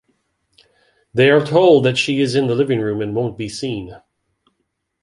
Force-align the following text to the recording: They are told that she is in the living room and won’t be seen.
They 1.13 1.29
are 1.29 1.45
told 1.45 1.85
that 1.85 1.95
she 1.95 2.21
is 2.21 2.33
in 2.33 2.47
the 2.47 2.55
living 2.55 2.79
room 2.81 3.03
and 3.03 3.13
won’t 3.13 3.37
be 3.37 3.47
seen. 3.47 4.01